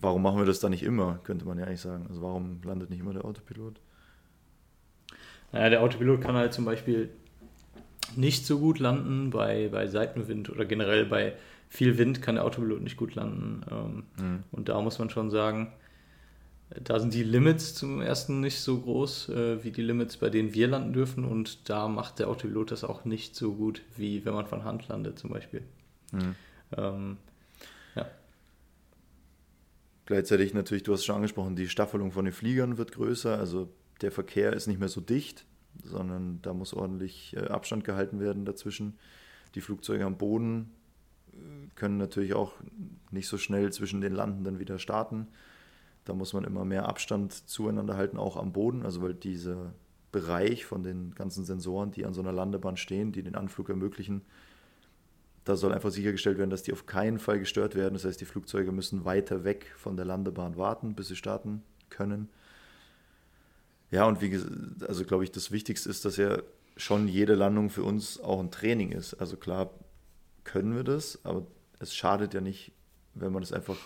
[0.00, 2.06] Warum machen wir das dann nicht immer, könnte man ja eigentlich sagen.
[2.08, 3.80] Also warum landet nicht immer der Autopilot?
[5.52, 7.10] Naja, der Autopilot kann halt zum Beispiel
[8.16, 11.34] nicht so gut landen bei, bei Seitenwind oder generell bei
[11.68, 14.04] viel Wind kann der Autopilot nicht gut landen.
[14.18, 15.72] Ähm, Und da muss man schon sagen,
[16.70, 20.52] da sind die Limits zum ersten nicht so groß äh, wie die Limits, bei denen
[20.52, 21.24] wir landen dürfen.
[21.24, 24.88] Und da macht der Autopilot das auch nicht so gut, wie wenn man von Hand
[24.88, 25.62] landet zum Beispiel.
[26.76, 27.16] Ähm,
[27.94, 28.06] ja.
[30.06, 33.72] Gleichzeitig natürlich, du hast es schon angesprochen, die Staffelung von den Fliegern wird größer, also
[34.00, 35.44] der Verkehr ist nicht mehr so dicht,
[35.84, 38.98] sondern da muss ordentlich äh, Abstand gehalten werden dazwischen.
[39.54, 40.70] Die Flugzeuge am Boden
[41.32, 41.36] äh,
[41.74, 42.52] können natürlich auch
[43.10, 45.28] nicht so schnell zwischen den Landenden wieder starten.
[46.08, 49.74] Da muss man immer mehr Abstand zueinander halten, auch am Boden, also weil dieser
[50.10, 54.22] Bereich von den ganzen Sensoren, die an so einer Landebahn stehen, die den Anflug ermöglichen,
[55.44, 57.92] da soll einfach sichergestellt werden, dass die auf keinen Fall gestört werden.
[57.92, 62.30] Das heißt, die Flugzeuge müssen weiter weg von der Landebahn warten, bis sie starten können.
[63.90, 64.50] Ja, und wie gesagt,
[64.88, 66.38] also glaube ich, das Wichtigste ist, dass ja
[66.78, 69.12] schon jede Landung für uns auch ein Training ist.
[69.12, 69.68] Also klar
[70.44, 71.46] können wir das, aber
[71.80, 72.72] es schadet ja nicht,
[73.12, 73.76] wenn man das einfach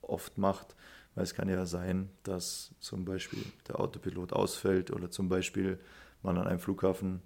[0.00, 0.74] oft macht,
[1.16, 5.80] weil es kann ja sein, dass zum Beispiel der Autopilot ausfällt oder zum Beispiel
[6.22, 7.22] man an einem Flughafen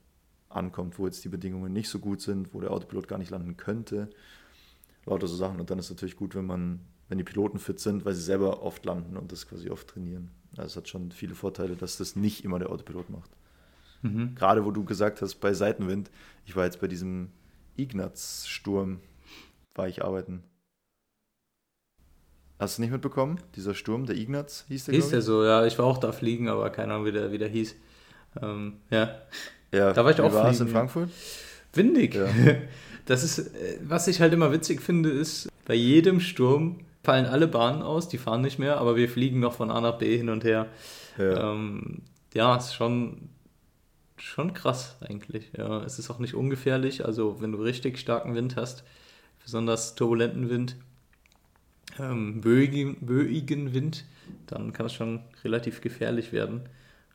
[0.48, 3.56] ankommt, wo jetzt die Bedingungen nicht so gut sind, wo der Autopilot gar nicht landen
[3.56, 4.08] könnte.
[5.06, 5.60] Lauter so Sachen.
[5.60, 8.22] Und dann ist es natürlich gut, wenn man, wenn die Piloten fit sind, weil sie
[8.22, 10.30] selber oft landen und das quasi oft trainieren.
[10.52, 13.30] Also es hat schon viele Vorteile, dass das nicht immer der Autopilot macht.
[14.36, 16.10] Gerade wo du gesagt hast, bei Seitenwind,
[16.46, 17.32] ich war jetzt bei diesem
[17.76, 19.00] Ignaz-Sturm,
[19.74, 20.44] war ich arbeiten.
[22.60, 23.40] Hast du nicht mitbekommen?
[23.56, 26.48] Dieser Sturm, der Ignaz hieß der, Hieß der so, ja, ich war auch da fliegen,
[26.50, 27.74] aber keine Ahnung, wie der, wie der hieß.
[28.42, 29.14] Ähm, ja.
[29.72, 30.78] Ja, Da war ich wie auch war es fliegen, in ja.
[30.78, 31.10] Frankfurt?
[31.72, 32.14] Windig.
[32.14, 32.28] Ja.
[33.06, 37.48] Das ist, äh, was ich halt immer witzig finde, ist, bei jedem Sturm fallen alle
[37.48, 40.28] Bahnen aus, die fahren nicht mehr, aber wir fliegen noch von A nach B hin
[40.28, 40.66] und her.
[41.18, 41.50] Ja.
[41.52, 42.02] Ähm,
[42.34, 43.30] ja, ist schon,
[44.16, 45.50] schon krass eigentlich.
[45.56, 47.04] Ja, es ist auch nicht ungefährlich.
[47.04, 48.84] Also wenn du richtig starken Wind hast,
[49.42, 50.76] besonders turbulenten Wind,
[51.98, 54.04] ähm, böigen, böigen Wind,
[54.46, 56.62] dann kann es schon relativ gefährlich werden.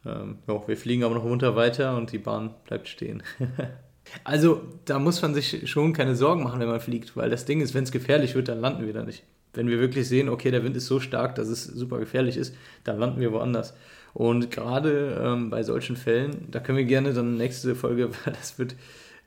[0.06, 3.24] Ähm, ja, wir fliegen aber noch munter weiter und die Bahn bleibt stehen.
[4.24, 7.62] also da muss man sich schon keine Sorgen machen, wenn man fliegt, weil das Ding
[7.62, 9.24] ist, wenn es gefährlich wird, dann landen wir da nicht.
[9.54, 12.56] Wenn wir wirklich sehen, okay, der Wind ist so stark, dass es super gefährlich ist,
[12.84, 13.74] dann landen wir woanders.
[14.14, 18.60] Und gerade ähm, bei solchen Fällen, da können wir gerne dann nächste Folge, weil das
[18.60, 18.76] wird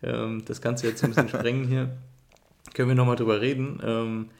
[0.02, 1.90] ähm, das Ganze jetzt ein bisschen sprengen hier,
[2.74, 3.80] können wir nochmal drüber reden.
[3.84, 4.30] Ähm,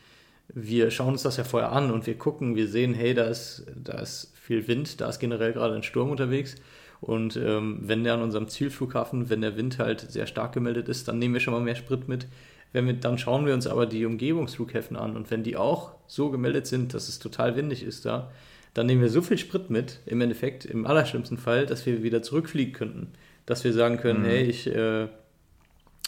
[0.55, 3.67] wir schauen uns das ja vorher an und wir gucken, wir sehen, hey, da ist,
[3.77, 6.57] da ist viel Wind, da ist generell gerade ein Sturm unterwegs.
[7.01, 11.07] Und ähm, wenn der an unserem Zielflughafen, wenn der Wind halt sehr stark gemeldet ist,
[11.07, 12.27] dann nehmen wir schon mal mehr Sprit mit.
[12.73, 16.31] Wenn wir, dann schauen wir uns aber die Umgebungsflughäfen an und wenn die auch so
[16.31, 18.31] gemeldet sind, dass es total windig ist da,
[18.75, 22.23] dann nehmen wir so viel Sprit mit, im Endeffekt, im allerschlimmsten Fall, dass wir wieder
[22.23, 23.13] zurückfliegen könnten.
[23.47, 24.27] Dass wir sagen können, Mhm.
[24.27, 25.05] hey, ich, äh,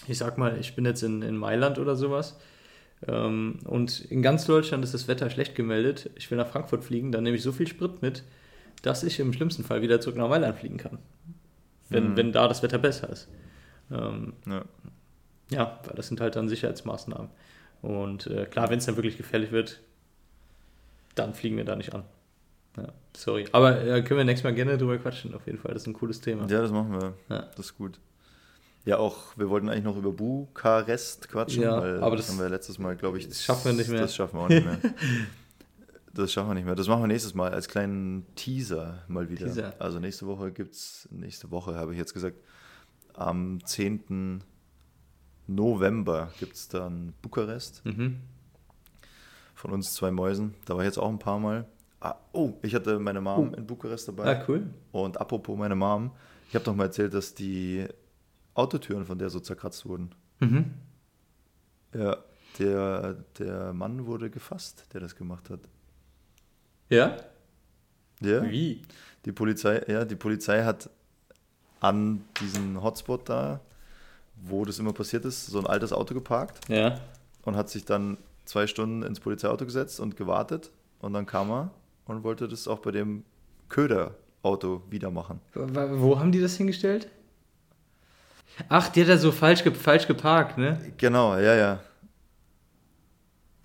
[0.08, 2.38] ich sag mal, ich bin jetzt in, in Mailand oder sowas
[3.06, 6.10] und in ganz Deutschland ist das Wetter schlecht gemeldet.
[6.16, 8.24] Ich will nach Frankfurt fliegen, dann nehme ich so viel Sprit mit,
[8.82, 10.98] dass ich im schlimmsten Fall wieder zurück nach Mailand fliegen kann.
[11.88, 12.16] Wenn, Mhm.
[12.16, 13.28] wenn da das Wetter besser ist.
[13.90, 14.64] Ähm, Ja.
[15.50, 17.28] ja, weil das sind halt dann Sicherheitsmaßnahmen.
[17.82, 19.80] Und äh, klar, wenn es dann wirklich gefährlich wird,
[21.14, 22.04] dann fliegen wir da nicht an.
[22.76, 23.46] Ja, sorry.
[23.52, 25.72] Aber äh, können wir nächstes Mal gerne drüber quatschen, auf jeden Fall.
[25.72, 26.42] Das ist ein cooles Thema.
[26.42, 27.14] ja, das machen wir.
[27.28, 27.42] Ja.
[27.56, 27.98] Das ist gut.
[28.86, 32.42] Ja, auch, wir wollten eigentlich noch über Bukarest quatschen, Ja, weil aber das, das- haben
[32.42, 33.28] wir letztes Mal, glaube ich.
[33.28, 34.00] das schaffen wir nicht mehr.
[34.00, 34.78] Das schaffen wir auch nicht mehr.
[36.14, 36.74] das schaffen wir nicht mehr.
[36.74, 39.46] Das machen wir nächstes Mal als kleinen Teaser mal wieder.
[39.46, 39.74] Teaser.
[39.78, 42.36] Also nächste Woche gibt es, nächste Woche habe ich jetzt gesagt,
[43.14, 44.42] am 10.
[45.46, 47.84] November gibt es dann Bukarest.
[47.84, 48.20] Mhm.
[49.54, 50.54] Von uns zwei Mäusen.
[50.64, 51.66] Da war ich jetzt auch ein paar Mal.
[52.00, 54.36] Ah, oh, ich hatte meine Mom in Bukarest dabei.
[54.38, 54.66] Ah, cool.
[54.90, 56.12] Und apropos meine Mom,
[56.48, 57.86] ich habe doch mal erzählt, dass die
[58.54, 60.10] Autotüren von der so zerkratzt wurden.
[60.40, 60.72] Mhm.
[61.94, 62.16] Ja,
[62.58, 65.60] der, der Mann wurde gefasst, der das gemacht hat.
[66.88, 67.16] Ja?
[68.20, 68.82] Ja, Wie?
[69.24, 70.90] die Polizei, ja, die Polizei hat
[71.80, 73.60] an diesen Hotspot da,
[74.42, 77.00] wo das immer passiert ist, so ein altes Auto geparkt Ja.
[77.44, 80.70] und hat sich dann zwei Stunden ins Polizeiauto gesetzt und gewartet.
[81.00, 81.70] Und dann kam er
[82.06, 83.24] und wollte das auch bei dem
[83.70, 85.40] Köderauto wieder machen.
[85.54, 87.08] Wo- Wo haben die das hingestellt?
[88.68, 90.78] Ach, die hat da so falsch, ge falsch geparkt, ne?
[90.96, 91.80] Genau, ja, ja.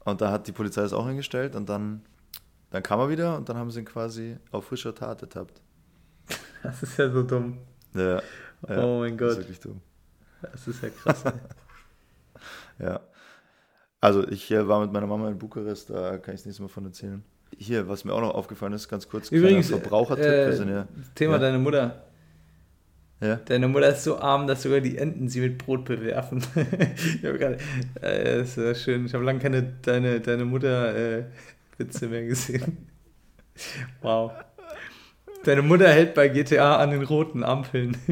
[0.05, 2.01] Und da hat die Polizei es auch hingestellt und dann,
[2.69, 5.61] dann kam er wieder und dann haben sie ihn quasi auf frischer Tat ertappt.
[6.63, 7.57] Das ist ja so dumm.
[7.93, 8.21] Ja,
[8.69, 9.43] ja Oh mein Das ist Gott.
[9.43, 9.81] wirklich dumm.
[10.41, 11.23] Das ist ja krass.
[12.77, 12.99] Ja.
[14.01, 16.67] Also ich äh, war mit meiner Mama in Bukarest, da kann ich das nächste Mal
[16.67, 17.23] von erzählen.
[17.57, 20.25] Hier, was mir auch noch aufgefallen ist, ganz kurz, Übrigens, Verbrauchertipp.
[20.25, 21.39] äh, wir sind ja, Thema Ja.
[21.39, 22.03] deine Mutter.
[23.21, 26.43] Ja, Deine Mutter ist so arm, dass sogar die Enten sie mit Brot bewerfen.
[26.55, 27.57] ich habe gerade,
[28.01, 29.05] äh, das ist ja schön.
[29.05, 31.23] Ich habe lange keine deine, deine Mutter äh,
[31.77, 32.77] Witze mehr gesehen.
[34.01, 34.33] Wow.
[35.45, 37.95] Deine Mutter hält bei GTA an den roten Ampeln.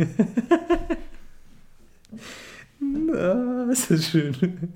[3.13, 4.72] ah, ist das schön.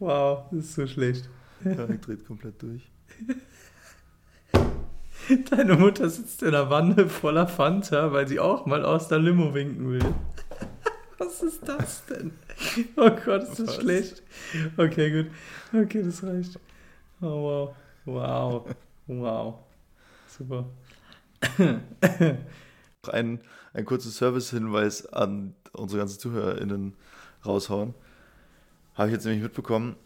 [0.00, 1.30] wow, das ist so schlecht.
[1.64, 2.90] Janik dreht komplett durch.
[5.50, 9.54] Deine Mutter sitzt in einer Wanne voller Fanta, weil sie auch mal aus der Limo
[9.54, 10.14] winken will.
[11.18, 12.32] Was ist das denn?
[12.96, 13.76] Oh Gott, ist das Was?
[13.76, 14.22] schlecht.
[14.76, 15.32] Okay, gut.
[15.72, 16.58] Okay, das reicht.
[17.20, 17.76] Oh, wow.
[18.04, 18.66] Wow.
[19.06, 19.54] Wow.
[20.26, 20.64] Super.
[23.04, 23.40] Noch ein,
[23.72, 26.94] ein kurzer Service-Hinweis an unsere ganzen ZuhörerInnen
[27.46, 27.94] raushauen.
[28.94, 29.96] Habe ich jetzt nämlich mitbekommen.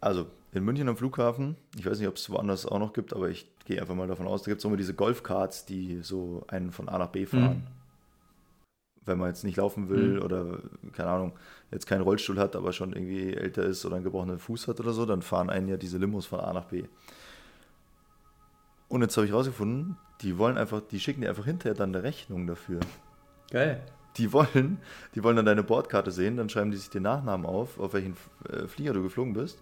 [0.00, 3.28] Also in München am Flughafen, ich weiß nicht, ob es woanders auch noch gibt, aber
[3.28, 6.72] ich gehe einfach mal davon aus, da gibt es immer diese Golfkarts, die so einen
[6.72, 7.66] von A nach B fahren.
[9.04, 10.22] Wenn man jetzt nicht laufen will Mhm.
[10.22, 10.58] oder,
[10.92, 11.32] keine Ahnung,
[11.70, 14.92] jetzt keinen Rollstuhl hat, aber schon irgendwie älter ist oder einen gebrochenen Fuß hat oder
[14.92, 16.84] so, dann fahren einen ja diese Limos von A nach B.
[18.88, 22.02] Und jetzt habe ich rausgefunden, die wollen einfach, die schicken dir einfach hinterher dann eine
[22.02, 22.80] Rechnung dafür.
[23.50, 23.82] Geil.
[24.16, 24.78] Die wollen,
[25.14, 28.16] die wollen dann deine Bordkarte sehen, dann schreiben die sich den Nachnamen auf, auf welchen
[28.48, 29.60] äh, Flieger du geflogen bist.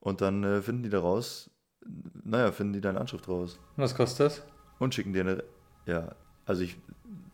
[0.00, 1.50] Und dann äh, finden die daraus,
[2.24, 3.58] naja, finden die deine Anschrift raus.
[3.76, 4.42] Was kostet das?
[4.78, 5.44] Und schicken dir eine,
[5.86, 6.14] ja,
[6.46, 6.78] also ich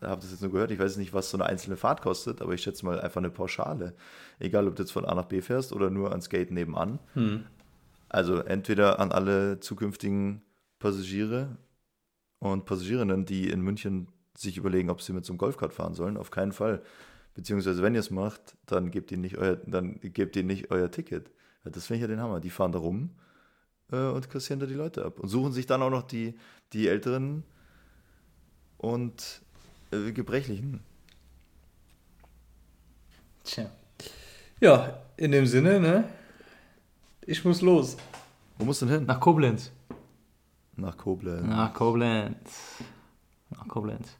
[0.01, 2.53] habe das jetzt nur gehört, ich weiß nicht, was so eine einzelne Fahrt kostet, aber
[2.53, 3.95] ich schätze mal einfach eine Pauschale.
[4.39, 6.99] Egal, ob du jetzt von A nach B fährst oder nur ans Gate nebenan.
[7.13, 7.45] Hm.
[8.09, 10.41] Also entweder an alle zukünftigen
[10.79, 11.57] Passagiere
[12.39, 16.17] und Passagierinnen, die in München sich überlegen, ob sie mit so einem Golfkart fahren sollen,
[16.17, 16.83] auf keinen Fall.
[17.33, 20.91] Beziehungsweise wenn ihr es macht, dann gebt ihnen nicht euer, dann gebt ihnen nicht euer
[20.91, 21.31] Ticket.
[21.67, 22.39] Ja, Das finde ich ja den Hammer.
[22.39, 23.09] Die fahren da rum
[23.91, 25.19] äh, und kassieren da die Leute ab.
[25.19, 26.37] Und suchen sich dann auch noch die,
[26.73, 27.43] die älteren
[28.77, 29.41] und
[29.91, 30.79] äh, Gebrechlichen.
[33.43, 33.69] Tja.
[34.59, 36.09] Ja, in dem Sinne, ne?
[37.21, 37.97] Ich muss los.
[38.57, 39.05] Wo musst du denn hin?
[39.05, 39.71] Nach Koblenz.
[40.75, 41.45] Nach Koblenz.
[41.45, 42.77] Nach Koblenz.
[43.49, 44.17] Nach Koblenz.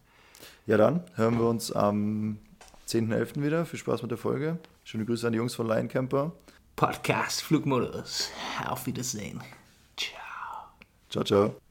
[0.66, 2.40] Ja, dann hören wir uns am
[2.88, 3.42] 10.11.
[3.42, 3.66] wieder.
[3.66, 4.60] Viel Spaß mit der Folge.
[4.84, 6.34] Schöne Grüße an die Jungs von Lion Camper.
[6.78, 8.30] Podcast Flugmodus.
[8.64, 9.42] Auf Wiedersehen.
[9.98, 10.70] Ciao.
[11.10, 11.58] Ciao, ciao.